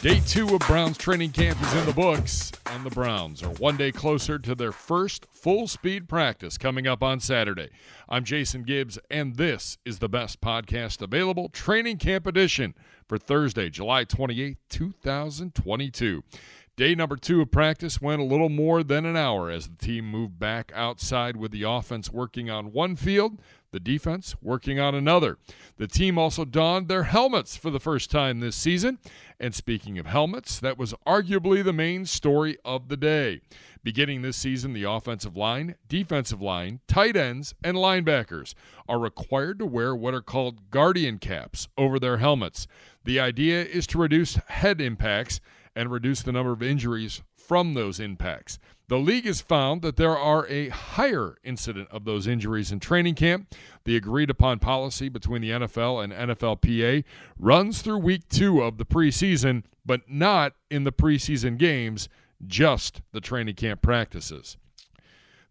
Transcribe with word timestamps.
Day 0.00 0.20
two 0.20 0.54
of 0.54 0.60
Browns 0.60 0.96
training 0.96 1.32
camp 1.32 1.60
is 1.60 1.74
in 1.74 1.84
the 1.84 1.92
books, 1.92 2.52
and 2.66 2.84
the 2.84 2.90
Browns 2.90 3.42
are 3.42 3.50
one 3.54 3.76
day 3.76 3.90
closer 3.90 4.38
to 4.38 4.54
their 4.54 4.70
first 4.70 5.26
full 5.28 5.66
speed 5.66 6.08
practice 6.08 6.56
coming 6.56 6.86
up 6.86 7.02
on 7.02 7.18
Saturday. 7.18 7.68
I'm 8.08 8.22
Jason 8.22 8.62
Gibbs, 8.62 9.00
and 9.10 9.34
this 9.34 9.76
is 9.84 9.98
the 9.98 10.08
best 10.08 10.40
podcast 10.40 11.02
available 11.02 11.48
Training 11.48 11.96
Camp 11.96 12.28
Edition 12.28 12.74
for 13.08 13.18
Thursday, 13.18 13.70
July 13.70 14.04
28, 14.04 14.56
2022. 14.68 16.22
Day 16.78 16.94
number 16.94 17.16
two 17.16 17.40
of 17.40 17.50
practice 17.50 18.00
went 18.00 18.22
a 18.22 18.24
little 18.24 18.48
more 18.48 18.84
than 18.84 19.04
an 19.04 19.16
hour 19.16 19.50
as 19.50 19.66
the 19.66 19.74
team 19.84 20.08
moved 20.08 20.38
back 20.38 20.70
outside 20.76 21.36
with 21.36 21.50
the 21.50 21.64
offense 21.64 22.12
working 22.12 22.48
on 22.50 22.70
one 22.70 22.94
field, 22.94 23.42
the 23.72 23.80
defense 23.80 24.36
working 24.40 24.78
on 24.78 24.94
another. 24.94 25.38
The 25.76 25.88
team 25.88 26.18
also 26.18 26.44
donned 26.44 26.86
their 26.86 27.02
helmets 27.02 27.56
for 27.56 27.70
the 27.70 27.80
first 27.80 28.12
time 28.12 28.38
this 28.38 28.54
season. 28.54 29.00
And 29.40 29.56
speaking 29.56 29.98
of 29.98 30.06
helmets, 30.06 30.60
that 30.60 30.78
was 30.78 30.94
arguably 31.04 31.64
the 31.64 31.72
main 31.72 32.06
story 32.06 32.56
of 32.64 32.86
the 32.86 32.96
day. 32.96 33.40
Beginning 33.82 34.22
this 34.22 34.36
season, 34.36 34.72
the 34.72 34.84
offensive 34.84 35.36
line, 35.36 35.74
defensive 35.88 36.40
line, 36.40 36.78
tight 36.86 37.16
ends, 37.16 37.56
and 37.64 37.76
linebackers 37.76 38.54
are 38.88 39.00
required 39.00 39.58
to 39.58 39.66
wear 39.66 39.96
what 39.96 40.14
are 40.14 40.22
called 40.22 40.70
guardian 40.70 41.18
caps 41.18 41.66
over 41.76 41.98
their 41.98 42.18
helmets. 42.18 42.68
The 43.02 43.18
idea 43.18 43.64
is 43.64 43.84
to 43.88 43.98
reduce 43.98 44.36
head 44.46 44.80
impacts 44.80 45.40
and 45.78 45.92
reduce 45.92 46.22
the 46.22 46.32
number 46.32 46.50
of 46.50 46.60
injuries 46.60 47.22
from 47.36 47.74
those 47.74 48.00
impacts. 48.00 48.58
The 48.88 48.98
league 48.98 49.26
has 49.26 49.40
found 49.40 49.80
that 49.82 49.96
there 49.96 50.18
are 50.18 50.44
a 50.48 50.70
higher 50.70 51.36
incident 51.44 51.88
of 51.92 52.04
those 52.04 52.26
injuries 52.26 52.72
in 52.72 52.80
training 52.80 53.14
camp. 53.14 53.54
The 53.84 53.94
agreed 53.94 54.28
upon 54.28 54.58
policy 54.58 55.08
between 55.08 55.40
the 55.40 55.50
NFL 55.50 56.02
and 56.02 56.12
NFLPA 56.12 57.04
runs 57.38 57.80
through 57.80 57.98
week 57.98 58.28
two 58.28 58.60
of 58.60 58.76
the 58.76 58.84
preseason, 58.84 59.62
but 59.86 60.10
not 60.10 60.54
in 60.68 60.82
the 60.82 60.90
preseason 60.90 61.56
games, 61.58 62.08
just 62.44 63.00
the 63.12 63.20
training 63.20 63.54
camp 63.54 63.80
practices. 63.80 64.56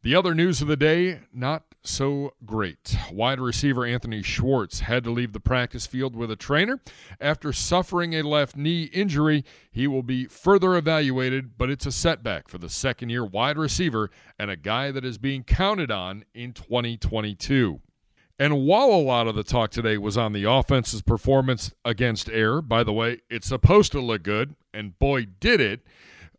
The 0.08 0.16
other 0.16 0.34
news 0.34 0.62
of 0.62 0.70
the 0.70 0.78
day, 0.78 1.20
not 1.34 1.64
so 1.84 2.32
great. 2.46 2.96
Wide 3.12 3.42
receiver 3.42 3.86
Anthony 3.86 4.22
Schwartz 4.22 4.80
had 4.80 5.04
to 5.04 5.12
leave 5.12 5.34
the 5.34 5.42
practice 5.42 5.86
field 5.86 6.16
with 6.16 6.32
a 6.32 6.38
trainer. 6.38 6.80
After 7.20 7.52
suffering 7.52 8.16
a 8.16 8.22
left 8.22 8.56
knee 8.56 8.84
injury, 8.84 9.44
he 9.70 9.86
will 9.86 10.04
be 10.04 10.24
further 10.24 10.78
evaluated, 10.78 11.58
but 11.58 11.70
it's 11.70 11.86
a 11.86 11.92
setback 11.92 12.48
for 12.48 12.58
the 12.58 12.70
second 12.70 13.10
year 13.10 13.26
wide 13.26 13.58
receiver 13.58 14.10
and 14.40 14.50
a 14.50 14.56
guy 14.56 14.92
that 14.92 15.04
is 15.04 15.18
being 15.18 15.44
counted 15.44 15.92
on 15.92 16.24
in 16.34 16.54
2022. 16.54 17.82
And 18.40 18.66
while 18.66 18.92
a 18.92 19.04
lot 19.04 19.28
of 19.28 19.36
the 19.36 19.44
talk 19.44 19.72
today 19.72 19.98
was 19.98 20.18
on 20.18 20.32
the 20.32 20.46
offense's 20.46 21.02
performance 21.02 21.74
against 21.84 22.30
air, 22.30 22.62
by 22.62 22.86
the 22.86 22.94
way, 22.94 23.20
it's 23.30 23.48
supposed 23.48 23.92
to 23.92 24.00
look 24.00 24.24
good, 24.24 24.56
and 24.74 24.98
boy, 24.98 25.26
did 25.42 25.60
it. 25.60 25.82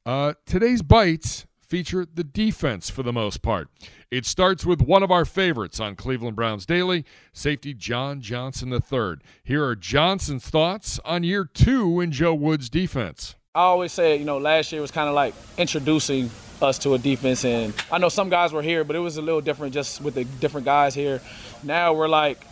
Uh, 0.06 0.32
today's 0.46 0.80
bites 0.80 1.44
feature 1.68 2.06
the 2.12 2.24
defense 2.24 2.88
for 2.88 3.02
the 3.02 3.12
most 3.12 3.42
part. 3.42 3.68
It 4.10 4.24
starts 4.24 4.64
with 4.64 4.80
one 4.80 5.02
of 5.02 5.10
our 5.10 5.26
favorites 5.26 5.78
on 5.78 5.96
Cleveland 5.96 6.34
Browns 6.34 6.64
Daily, 6.64 7.04
safety 7.32 7.74
John 7.74 8.20
Johnson 8.20 8.72
III. 8.72 9.16
Here 9.44 9.64
are 9.64 9.76
Johnson's 9.76 10.48
thoughts 10.48 10.98
on 11.04 11.22
year 11.24 11.44
two 11.44 12.00
in 12.00 12.10
Joe 12.10 12.34
Woods' 12.34 12.70
defense. 12.70 13.36
I 13.54 13.62
always 13.62 13.92
say, 13.92 14.16
you 14.16 14.24
know, 14.24 14.38
last 14.38 14.72
year 14.72 14.80
was 14.80 14.90
kind 14.90 15.08
of 15.08 15.14
like 15.14 15.34
introducing 15.58 16.30
us 16.62 16.78
to 16.80 16.94
a 16.94 16.98
defense, 16.98 17.44
and 17.44 17.74
I 17.92 17.98
know 17.98 18.08
some 18.08 18.30
guys 18.30 18.52
were 18.52 18.62
here, 18.62 18.82
but 18.82 18.96
it 18.96 19.00
was 19.00 19.16
a 19.16 19.22
little 19.22 19.40
different 19.40 19.74
just 19.74 20.00
with 20.00 20.14
the 20.14 20.24
different 20.24 20.64
guys 20.64 20.94
here. 20.94 21.20
Now 21.62 21.92
we're 21.92 22.08
like, 22.08 22.44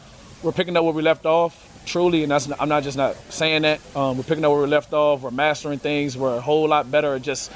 we're 0.43 0.53
picking 0.53 0.77
up 0.77 0.85
where 0.85 0.93
we 0.93 1.03
left 1.03 1.25
off, 1.25 1.83
truly, 1.87 2.23
and 2.23 2.31
that's 2.31 2.51
I'm 2.61 2.69
not 2.69 2.83
just 2.83 2.97
not 2.97 3.17
saying 3.31 3.63
that. 3.63 3.81
Um, 3.97 4.19
we're 4.19 4.25
picking 4.25 4.45
up 4.45 4.53
where 4.53 4.61
we 4.61 4.67
left 4.67 4.93
off. 4.93 5.23
We're 5.23 5.31
mastering 5.31 5.79
things. 5.79 6.19
We're 6.19 6.37
a 6.37 6.41
whole 6.41 6.69
lot 6.69 6.91
better 6.91 7.15
at 7.15 7.23
just 7.23 7.51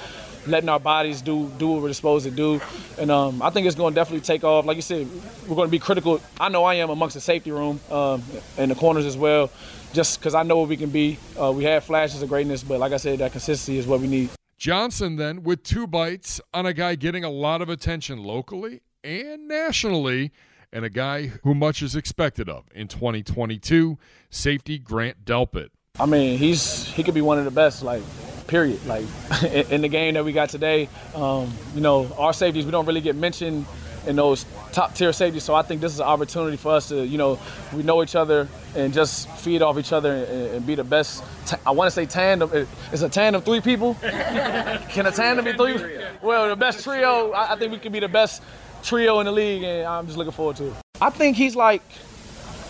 letting 0.47 0.69
our 0.69 0.81
bodies 0.81 1.23
do 1.23 1.51
do 1.59 1.69
what 1.69 1.83
we're 1.83 1.93
supposed 1.93 2.25
to 2.25 2.31
do. 2.31 2.61
And 2.99 3.11
um, 3.11 3.43
I 3.43 3.51
think 3.51 3.67
it's 3.67 3.77
going 3.77 3.95
to 3.95 4.01
definitely 4.01 4.25
take 4.25 4.45
off. 4.45 4.65
Like 4.65 4.77
you 4.77 4.83
said, 4.83 5.09
we're 5.47 5.56
going 5.56 5.69
to 5.69 5.73
be 5.73 5.78
critical. 5.78 6.21
I 6.41 6.49
know 6.49 6.65
I 6.65 6.75
am 6.75 6.91
amongst 6.91 7.15
the 7.15 7.21
safety 7.21 7.51
room 7.51 7.81
um, 7.91 8.23
and 8.59 8.71
the 8.71 8.75
corners 8.75 9.06
as 9.06 9.17
well, 9.17 9.51
just 9.93 10.19
because 10.19 10.34
I 10.34 10.43
know 10.43 10.59
what 10.59 10.69
we 10.69 10.77
can 10.77 10.91
be. 10.91 11.19
Uh, 11.41 11.53
we 11.53 11.65
have 11.65 11.84
flashes 11.84 12.23
of 12.23 12.28
greatness, 12.28 12.62
but 12.62 12.81
like 12.81 12.93
I 12.93 12.97
said, 12.97 13.19
that 13.19 13.33
consistency 13.33 13.78
is 13.78 13.87
what 13.87 14.01
we 14.01 14.09
need. 14.09 14.31
Johnson 14.59 15.17
then 15.17 15.43
with 15.43 15.62
two 15.62 15.87
bites 15.87 16.41
on 16.53 16.67
a 16.67 16.75
guy 16.75 16.95
getting 16.95 17.25
a 17.25 17.31
lot 17.31 17.62
of 17.62 17.71
attention 17.71 18.22
locally 18.22 18.83
and 19.03 19.49
nationally 19.49 20.33
and 20.72 20.84
a 20.84 20.91
guy 20.91 21.28
who 21.43 21.55
much 21.55 21.83
is 21.83 21.97
expected 21.97 22.49
of 22.49 22.65
in 22.75 22.87
2022, 22.87 23.99
safety 24.28 24.78
Grant 24.78 25.25
Delpit. 25.25 25.69
I 25.99 26.07
mean, 26.07 26.39
he's 26.39 26.87
he 26.93 27.03
could 27.03 27.15
be 27.15 27.21
one 27.21 27.39
of 27.39 27.45
the 27.45 27.51
best. 27.51 27.83
Like 27.83 28.03
period. 28.50 28.84
Like 28.84 29.06
in 29.71 29.81
the 29.81 29.88
game 29.88 30.15
that 30.15 30.25
we 30.25 30.33
got 30.33 30.50
today, 30.50 30.88
um, 31.15 31.50
you 31.75 31.81
know, 31.81 32.12
our 32.19 32.33
safeties 32.33 32.66
we 32.66 32.72
don't 32.72 32.87
really 32.87 33.00
get 33.00 33.16
mentioned 33.16 33.65
in 34.06 34.16
those 34.16 34.44
top 34.72 34.94
tier 34.94 35.12
safeties. 35.12 35.44
So 35.44 35.55
I 35.55 35.62
think 35.62 35.81
this 35.81 35.93
is 35.93 36.00
an 36.00 36.06
opportunity 36.06 36.56
for 36.56 36.72
us 36.72 36.89
to, 36.89 37.06
you 37.06 37.16
know, 37.16 37.39
we 37.72 37.83
know 37.83 38.03
each 38.03 38.16
other 38.16 38.49
and 38.75 38.93
just 38.93 39.31
feed 39.39 39.62
off 39.62 39.78
each 39.78 39.93
other 39.93 40.12
and, 40.12 40.55
and 40.55 40.66
be 40.66 40.75
the 40.75 40.84
best. 40.84 41.22
T- 41.47 41.56
I 41.65 41.71
want 41.71 41.87
to 41.87 41.91
say 41.91 42.06
tandem. 42.06 42.50
It's 42.93 43.03
a 43.03 43.09
tandem 43.09 43.43
three 43.43 43.60
people. 43.60 43.94
can 44.00 45.06
a 45.06 45.12
tandem 45.12 45.44
be 45.44 45.53
three? 45.53 45.99
Well, 46.22 46.49
the 46.49 46.56
best 46.56 46.83
trio. 46.83 47.31
I, 47.33 47.53
I 47.53 47.56
think 47.56 47.72
we 47.72 47.78
can 47.78 47.93
be 47.93 48.00
the 48.00 48.09
best 48.09 48.43
trio 48.83 49.21
in 49.21 49.27
the 49.27 49.33
league, 49.33 49.62
and 49.62 49.87
I'm 49.87 50.06
just 50.06 50.19
looking 50.19 50.33
forward 50.33 50.56
to 50.56 50.69
it. 50.69 50.75
I 51.00 51.10
think 51.10 51.37
he's 51.37 51.55
like, 51.55 51.83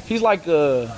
he's 0.07 0.23
like 0.23 0.47
a, 0.47 0.95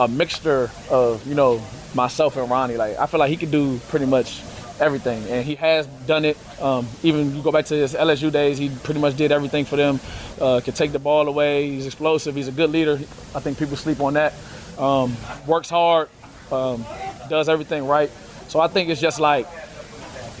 a 0.00 0.08
mixture 0.08 0.70
of, 0.90 1.26
you 1.26 1.34
know, 1.34 1.62
myself 1.94 2.36
and 2.36 2.50
Ronnie. 2.50 2.76
Like 2.76 2.98
I 2.98 3.06
feel 3.06 3.20
like 3.20 3.30
he 3.30 3.36
could 3.36 3.50
do 3.50 3.78
pretty 3.88 4.06
much 4.06 4.42
everything, 4.80 5.22
and 5.28 5.44
he 5.44 5.54
has 5.56 5.86
done 5.86 6.24
it. 6.24 6.36
Um, 6.60 6.86
even 7.02 7.34
you 7.34 7.42
go 7.42 7.52
back 7.52 7.66
to 7.66 7.74
his 7.74 7.94
LSU 7.94 8.32
days, 8.32 8.58
he 8.58 8.68
pretty 8.68 9.00
much 9.00 9.16
did 9.16 9.32
everything 9.32 9.64
for 9.64 9.76
them. 9.76 10.00
Uh, 10.40 10.60
can 10.64 10.74
take 10.74 10.92
the 10.92 10.98
ball 10.98 11.28
away. 11.28 11.70
He's 11.70 11.86
explosive. 11.86 12.34
He's 12.34 12.48
a 12.48 12.52
good 12.52 12.70
leader. 12.70 12.94
I 13.34 13.40
think 13.40 13.58
people 13.58 13.76
sleep 13.76 14.00
on 14.00 14.14
that. 14.14 14.34
Um, 14.78 15.16
works 15.46 15.70
hard. 15.70 16.08
Um, 16.50 16.84
does 17.28 17.48
everything 17.48 17.86
right. 17.86 18.10
So 18.48 18.60
I 18.60 18.68
think 18.68 18.90
it's 18.90 19.00
just 19.00 19.20
like 19.20 19.46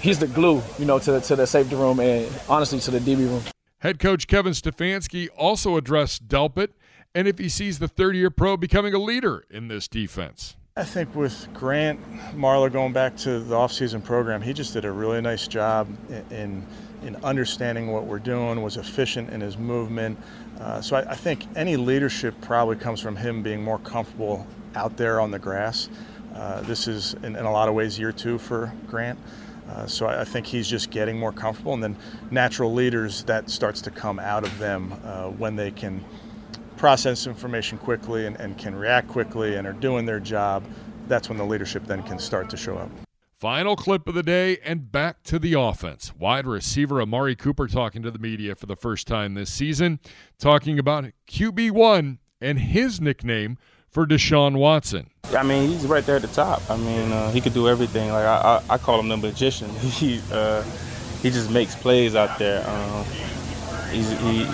he's 0.00 0.18
the 0.18 0.26
glue, 0.26 0.62
you 0.78 0.84
know, 0.84 0.98
to 0.98 1.12
the, 1.12 1.20
to 1.20 1.36
the 1.36 1.46
safety 1.46 1.76
room 1.76 2.00
and 2.00 2.30
honestly 2.48 2.78
to 2.80 2.90
the 2.90 2.98
DB 2.98 3.18
room. 3.28 3.42
Head 3.78 3.98
coach 3.98 4.26
Kevin 4.26 4.52
Stefanski 4.52 5.28
also 5.36 5.76
addressed 5.76 6.26
Delpit 6.26 6.70
and 7.14 7.28
if 7.28 7.38
he 7.38 7.48
sees 7.48 7.78
the 7.78 7.88
third 7.88 8.16
year 8.16 8.30
pro 8.30 8.56
becoming 8.56 8.94
a 8.94 8.98
leader 8.98 9.44
in 9.50 9.68
this 9.68 9.88
defense. 9.88 10.56
I 10.76 10.82
think 10.82 11.14
with 11.14 11.46
Grant 11.54 12.00
Marlar 12.34 12.72
going 12.72 12.92
back 12.92 13.16
to 13.18 13.38
the 13.38 13.54
offseason 13.54 14.02
program, 14.02 14.42
he 14.42 14.52
just 14.52 14.72
did 14.72 14.84
a 14.84 14.90
really 14.90 15.20
nice 15.20 15.46
job 15.46 15.88
in 16.30 16.66
in 17.04 17.16
understanding 17.16 17.92
what 17.92 18.06
we're 18.06 18.18
doing, 18.18 18.62
was 18.62 18.76
efficient 18.76 19.30
in 19.30 19.40
his 19.40 19.58
movement. 19.58 20.18
Uh, 20.58 20.80
so 20.80 20.96
I, 20.96 21.10
I, 21.10 21.14
think 21.14 21.44
any 21.54 21.76
leadership 21.76 22.34
probably 22.40 22.76
comes 22.76 23.00
from 23.00 23.16
him 23.16 23.42
being 23.42 23.62
more 23.62 23.78
comfortable 23.78 24.46
out 24.74 24.96
there 24.96 25.20
on 25.20 25.30
the 25.30 25.38
grass. 25.38 25.88
Uh, 26.34 26.62
this 26.62 26.88
is, 26.88 27.14
in, 27.14 27.36
in, 27.36 27.44
a 27.44 27.52
lot 27.52 27.68
of 27.68 27.74
ways, 27.74 27.98
year 27.98 28.12
two 28.12 28.38
for 28.38 28.72
Grant. 28.86 29.18
Uh, 29.68 29.86
so 29.86 30.06
I, 30.06 30.22
I, 30.22 30.24
think 30.24 30.46
he's 30.46 30.68
just 30.68 30.90
getting 30.90 31.18
more 31.18 31.32
comfortable, 31.32 31.74
and 31.74 31.82
then 31.82 31.96
natural 32.30 32.72
leaders 32.72 33.24
that 33.24 33.50
starts 33.50 33.82
to 33.82 33.90
come 33.90 34.18
out 34.18 34.44
of 34.44 34.58
them 34.58 34.94
uh, 35.04 35.28
when 35.28 35.56
they 35.56 35.70
can 35.70 36.04
process 36.84 37.26
information 37.26 37.78
quickly 37.78 38.26
and, 38.26 38.38
and 38.38 38.58
can 38.58 38.74
react 38.74 39.08
quickly 39.08 39.54
and 39.54 39.66
are 39.66 39.72
doing 39.72 40.04
their 40.04 40.20
job, 40.20 40.62
that's 41.08 41.30
when 41.30 41.38
the 41.38 41.44
leadership 41.44 41.86
then 41.86 42.02
can 42.02 42.18
start 42.18 42.50
to 42.50 42.58
show 42.58 42.76
up. 42.76 42.90
Final 43.32 43.74
clip 43.74 44.06
of 44.06 44.14
the 44.14 44.22
day 44.22 44.58
and 44.62 44.92
back 44.92 45.22
to 45.22 45.38
the 45.38 45.58
offense. 45.58 46.14
Wide 46.14 46.46
receiver 46.46 47.00
Amari 47.00 47.36
Cooper 47.36 47.68
talking 47.68 48.02
to 48.02 48.10
the 48.10 48.18
media 48.18 48.54
for 48.54 48.66
the 48.66 48.76
first 48.76 49.06
time 49.06 49.32
this 49.32 49.50
season, 49.50 49.98
talking 50.38 50.78
about 50.78 51.06
QB1 51.26 52.18
and 52.42 52.58
his 52.58 53.00
nickname 53.00 53.56
for 53.88 54.06
Deshaun 54.06 54.56
Watson. 54.58 55.08
I 55.34 55.42
mean, 55.42 55.70
he's 55.70 55.86
right 55.86 56.04
there 56.04 56.16
at 56.16 56.22
the 56.22 56.28
top. 56.28 56.60
I 56.68 56.76
mean, 56.76 57.12
uh, 57.12 57.30
he 57.30 57.40
could 57.40 57.54
do 57.54 57.66
everything. 57.66 58.10
Like 58.10 58.26
I, 58.26 58.60
I, 58.68 58.74
I 58.74 58.76
call 58.76 59.00
him 59.00 59.08
the 59.08 59.16
magician. 59.16 59.70
He, 59.80 60.20
uh, 60.30 60.62
he 61.22 61.30
just 61.30 61.50
makes 61.50 61.74
plays 61.74 62.14
out 62.14 62.38
there. 62.38 62.62
Um, 62.68 63.06
he's, 63.90 64.10
he, 64.20 64.44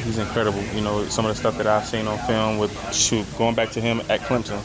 he's 0.00 0.18
incredible. 0.18 0.62
You 0.74 0.80
know, 0.80 1.04
some 1.06 1.24
of 1.24 1.30
the 1.30 1.38
stuff 1.38 1.56
that 1.58 1.66
I've 1.66 1.86
seen 1.86 2.06
on 2.06 2.18
film 2.26 2.58
with 2.58 2.72
shoot 2.94 3.26
going 3.38 3.54
back 3.54 3.70
to 3.70 3.80
him 3.80 4.00
at 4.08 4.20
Clemson, 4.20 4.60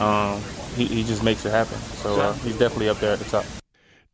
um, 0.00 0.40
he, 0.76 0.86
he 0.86 1.04
just 1.04 1.22
makes 1.22 1.44
it 1.44 1.50
happen. 1.50 1.78
So 1.78 2.20
uh, 2.20 2.32
he's 2.34 2.58
definitely 2.58 2.88
up 2.88 2.98
there 2.98 3.12
at 3.12 3.18
the 3.18 3.24
top. 3.24 3.44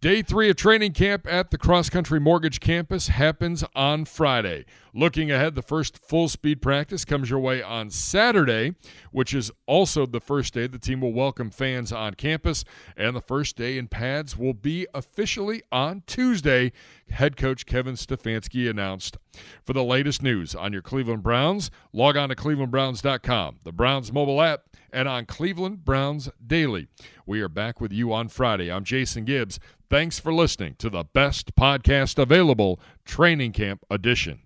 Day 0.04 0.20
three 0.20 0.50
of 0.50 0.56
training 0.56 0.92
camp 0.92 1.26
at 1.26 1.50
the 1.50 1.56
Cross 1.56 1.88
Country 1.88 2.20
Mortgage 2.20 2.60
Campus 2.60 3.08
happens 3.08 3.64
on 3.74 4.04
Friday. 4.04 4.66
Looking 4.92 5.30
ahead, 5.30 5.54
the 5.54 5.62
first 5.62 5.96
full 5.96 6.28
speed 6.28 6.60
practice 6.60 7.06
comes 7.06 7.30
your 7.30 7.38
way 7.38 7.62
on 7.62 7.88
Saturday, 7.88 8.74
which 9.12 9.32
is 9.32 9.50
also 9.64 10.04
the 10.04 10.20
first 10.20 10.52
day 10.52 10.66
the 10.66 10.78
team 10.78 11.00
will 11.00 11.14
welcome 11.14 11.48
fans 11.50 11.90
on 11.90 12.12
campus. 12.16 12.66
And 12.98 13.16
the 13.16 13.22
first 13.22 13.56
day 13.56 13.78
in 13.78 13.88
pads 13.88 14.36
will 14.36 14.52
be 14.52 14.86
officially 14.92 15.62
on 15.72 16.02
Tuesday, 16.06 16.72
head 17.08 17.38
coach 17.38 17.64
Kevin 17.64 17.94
Stefanski 17.94 18.68
announced. 18.68 19.16
For 19.64 19.72
the 19.72 19.82
latest 19.82 20.22
news 20.22 20.54
on 20.54 20.74
your 20.74 20.82
Cleveland 20.82 21.22
Browns, 21.22 21.70
log 21.94 22.18
on 22.18 22.28
to 22.28 22.34
clevelandbrowns.com, 22.34 23.60
the 23.64 23.72
Browns 23.72 24.12
mobile 24.12 24.42
app, 24.42 24.64
and 24.94 25.08
on 25.08 25.26
Cleveland 25.26 25.84
Browns 25.84 26.30
Daily. 26.46 26.86
We 27.26 27.40
are 27.40 27.48
back 27.48 27.80
with 27.80 27.92
you 27.92 28.12
on 28.12 28.28
Friday. 28.28 28.70
I'm 28.70 28.84
Jason 28.84 29.24
Gibbs. 29.24 29.58
Thanks 29.90 30.18
for 30.18 30.32
listening 30.32 30.76
to 30.78 30.88
the 30.88 31.04
best 31.04 31.54
podcast 31.56 32.18
available, 32.18 32.80
Training 33.04 33.52
Camp 33.52 33.84
Edition. 33.90 34.42